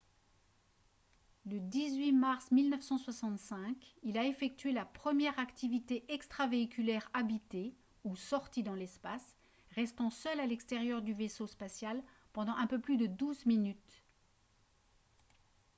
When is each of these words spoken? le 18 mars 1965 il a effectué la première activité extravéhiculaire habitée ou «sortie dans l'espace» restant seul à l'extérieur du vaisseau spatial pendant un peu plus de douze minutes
le 1.45 1.59
18 1.59 2.11
mars 2.13 2.49
1965 2.49 3.59
il 4.01 4.17
a 4.17 4.25
effectué 4.25 4.71
la 4.71 4.83
première 4.83 5.37
activité 5.37 6.03
extravéhiculaire 6.11 7.07
habitée 7.13 7.75
ou 8.03 8.15
«sortie 8.15 8.63
dans 8.63 8.73
l'espace» 8.73 9.35
restant 9.75 10.09
seul 10.09 10.39
à 10.39 10.47
l'extérieur 10.47 11.03
du 11.03 11.13
vaisseau 11.13 11.45
spatial 11.45 12.01
pendant 12.33 12.55
un 12.55 12.65
peu 12.65 12.79
plus 12.81 12.97
de 12.97 13.05
douze 13.05 13.45
minutes 13.45 14.01